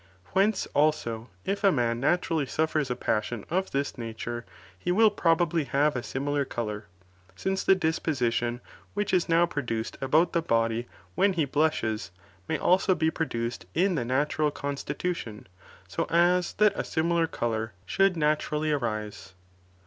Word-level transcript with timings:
Whence 0.33 0.65
also 0.73 1.29
if 1.45 1.63
a 1.63 1.71
man 1.71 1.99
naturally 1.99 2.47
suffers 2.47 2.89
a 2.89 2.95
passion 2.95 3.45
of 3.51 3.69
this 3.69 3.99
nature, 3.99 4.47
he 4.79 4.91
will 4.91 5.11
probably 5.11 5.65
have 5.65 5.95
a 5.95 6.01
similar 6.01 6.43
colour, 6.43 6.87
since 7.35 7.63
the 7.63 7.75
disposition 7.75 8.61
which 8.95 9.13
is 9.13 9.29
now 9.29 9.45
produced 9.45 9.99
about 10.01 10.33
the 10.33 10.41
body 10.41 10.87
when 11.13 11.33
he 11.33 11.45
blushes, 11.45 12.09
may 12.47 12.57
also 12.57 12.95
be 12.95 13.11
produced 13.11 13.67
in 13.75 13.93
the 13.93 14.03
natural 14.03 14.49
constitution, 14.49 15.45
so 15.87 16.07
as 16.09 16.53
that 16.53 16.73
a 16.75 16.83
similar 16.83 17.27
colour 17.27 17.73
should 17.85 18.17
naturally 18.17 18.71
arise. 18.71 19.35